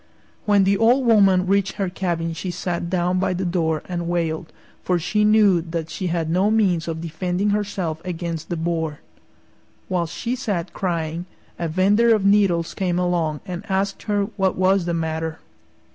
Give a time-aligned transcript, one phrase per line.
[0.47, 4.51] When the Old Woman reached her cabin she sat down by the door and wailed,
[4.83, 8.97] for she knew that she had no means of defending herself against the Boar.
[9.89, 11.27] While she sat crying
[11.59, 15.37] a vender of needles came along and asked her what was the matter.